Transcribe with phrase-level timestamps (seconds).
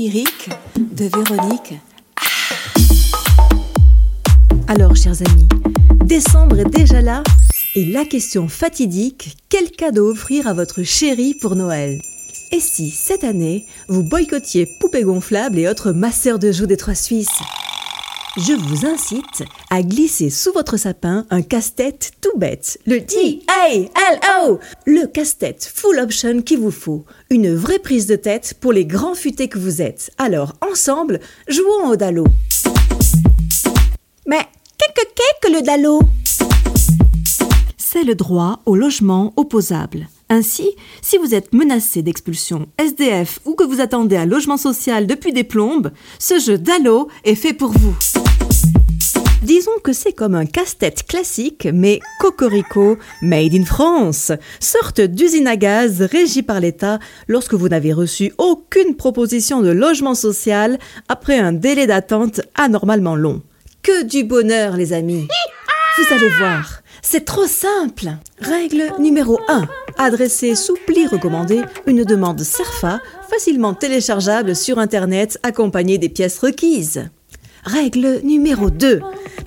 [0.00, 1.74] lyrique de Véronique.
[4.66, 5.46] Alors, chers amis,
[6.06, 7.22] décembre est déjà là
[7.74, 12.00] et la question fatidique, quel cadeau offrir à votre chéri pour Noël?
[12.50, 16.94] Et si, cette année, vous boycottiez poupées gonflables et autres masseurs de joues des Trois
[16.94, 17.28] Suisses?
[18.36, 25.06] Je vous incite à glisser sous votre sapin un casse-tête tout bête, le D-A-L-O, le
[25.06, 29.48] casse-tête full option qu'il vous faut, une vraie prise de tête pour les grands futés
[29.48, 30.12] que vous êtes.
[30.18, 32.24] Alors, ensemble, jouons au Dalo.
[34.26, 34.46] Mais
[34.78, 36.00] qu'est-ce que le Dalo?
[37.76, 40.06] C'est le droit au logement opposable.
[40.28, 40.70] Ainsi,
[41.02, 45.42] si vous êtes menacé d'expulsion SDF ou que vous attendez un logement social depuis des
[45.42, 45.90] plombes,
[46.20, 47.96] ce jeu d'Allo est fait pour vous.
[49.42, 55.56] Disons que c'est comme un casse-tête classique, mais cocorico, made in France, sorte d'usine à
[55.56, 61.52] gaz régie par l'État lorsque vous n'avez reçu aucune proposition de logement social après un
[61.52, 63.40] délai d'attente anormalement long.
[63.82, 65.26] Que du bonheur, les amis
[65.96, 68.10] Vous allez voir, c'est trop simple
[68.40, 69.62] Règle numéro 1.
[69.96, 77.08] Adresser sous pli recommandé une demande CERFA facilement téléchargeable sur Internet accompagnée des pièces requises.
[77.64, 79.00] Règle numéro 2.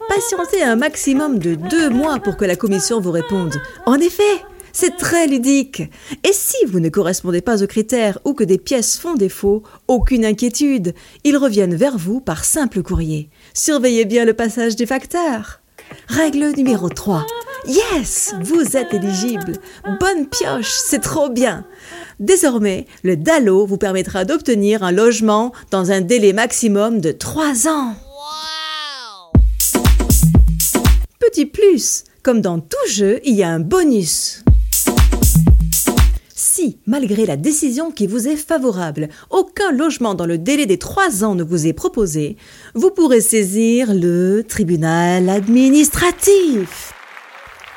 [0.08, 3.56] Patientez un maximum de deux mois pour que la commission vous réponde.
[3.86, 4.23] En effet,
[4.72, 5.81] c'est très ludique.
[6.23, 10.25] Et si vous ne correspondez pas aux critères ou que des pièces font défaut, aucune
[10.25, 10.94] inquiétude.
[11.23, 13.30] Ils reviennent vers vous par simple courrier.
[13.53, 15.61] Surveillez bien le passage des facteurs.
[16.08, 17.25] Règle numéro 3.
[17.66, 19.53] Yes, vous êtes éligible.
[20.00, 21.66] Bonne pioche, c'est trop bien.
[22.19, 27.95] Désormais, le DALO vous permettra d'obtenir un logement dans un délai maximum de 3 ans.
[31.19, 34.44] Petit plus, comme dans tout jeu, il y a un bonus.
[36.36, 41.23] Si, malgré la décision qui vous est favorable, aucun logement dans le délai des trois
[41.23, 42.35] ans ne vous est proposé,
[42.75, 46.94] vous pourrez saisir le tribunal administratif.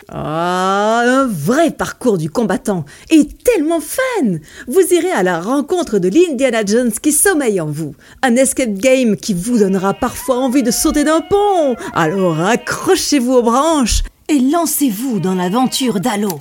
[0.08, 6.08] Ah, un vrai parcours du combattant et tellement fun Vous irez à la rencontre de
[6.08, 7.94] l'Indiana Jones qui sommeille en vous.
[8.22, 11.74] Un escape game qui vous donnera parfois envie de sauter d'un pont.
[11.92, 16.38] Alors accrochez-vous aux branches et lancez-vous dans l'aventure d'Halo.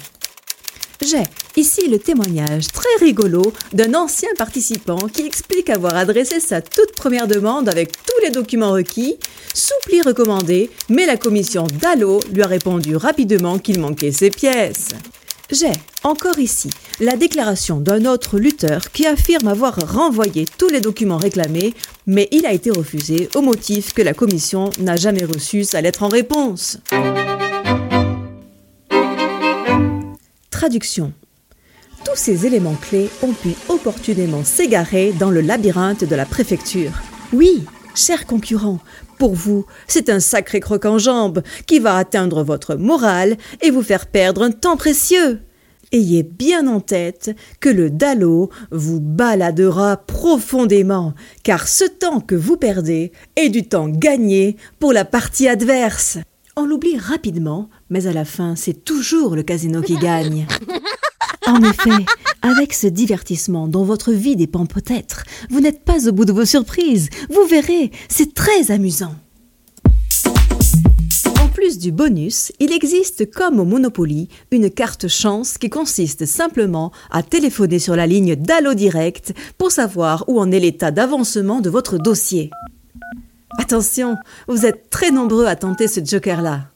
[1.02, 1.24] J'ai
[1.58, 3.42] ici le témoignage très rigolo
[3.74, 8.72] d'un ancien participant qui explique avoir adressé sa toute première demande avec tous les documents
[8.72, 9.18] requis,
[9.54, 14.90] soupli recommandé, mais la commission d'Allo lui a répondu rapidement qu'il manquait ses pièces.
[15.52, 15.72] J'ai
[16.04, 21.74] encore ici la déclaration d'un autre lutteur qui affirme avoir renvoyé tous les documents réclamés,
[22.08, 26.04] mais il a été refusé au motif que la commission n'a jamais reçu sa lettre
[26.04, 26.80] en réponse.
[30.50, 31.14] Traduction.
[32.06, 36.92] Tous ces éléments clés ont pu opportunément s'égarer dans le labyrinthe de la préfecture.
[37.34, 38.80] Oui, chers concurrents,
[39.18, 43.82] pour vous, c'est un sacré croc en jambe qui va atteindre votre morale et vous
[43.82, 45.40] faire perdre un temps précieux.
[45.92, 52.58] Ayez bien en tête que le Dalo vous baladera profondément, car ce temps que vous
[52.58, 56.20] perdez est du temps gagné pour la partie adverse.
[56.56, 60.46] On l'oublie rapidement, mais à la fin, c'est toujours le casino qui gagne.
[61.48, 62.06] En effet,
[62.42, 66.46] avec ce divertissement dont votre vie dépend peut-être, vous n'êtes pas au bout de vos
[66.46, 67.10] surprises.
[67.30, 69.16] Vous verrez, c'est très amusant.
[71.40, 76.92] En plus du bonus, il existe comme au Monopoly une carte chance qui consiste simplement
[77.12, 81.70] à téléphoner sur la ligne d'Allo Direct pour savoir où en est l'état d'avancement de
[81.70, 82.50] votre dossier.
[83.60, 84.18] Attention,
[84.48, 86.75] vous êtes très nombreux à tenter ce joker-là.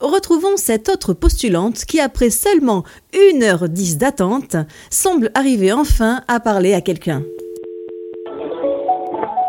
[0.00, 4.54] Retrouvons cette autre postulante qui, après seulement 1h10 d'attente,
[4.90, 7.22] semble arriver enfin à parler à quelqu'un.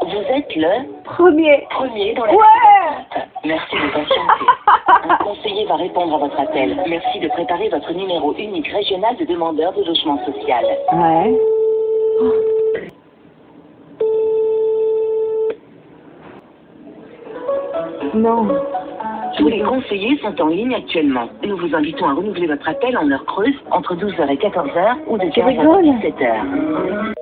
[0.01, 1.67] Vous êtes le Premier.
[1.69, 2.37] premier dans la Ouais
[3.45, 4.45] Merci de patienter.
[5.07, 6.81] Un conseiller va répondre à votre appel.
[6.89, 10.65] Merci de préparer votre numéro unique régional de demandeurs de logement social.
[10.93, 11.37] Ouais.
[18.15, 18.47] Non.
[19.39, 21.29] Tous les conseillers sont en ligne actuellement.
[21.45, 25.17] Nous vous invitons à renouveler votre appel en heure creuse entre 12h et 14h ou
[25.17, 27.13] de 15h rigoles à 17h.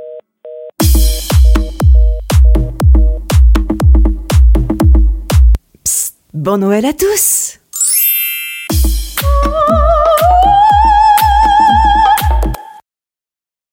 [5.83, 7.59] Psst, bon Noël à tous